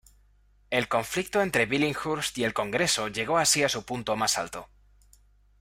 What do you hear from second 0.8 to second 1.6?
conflicto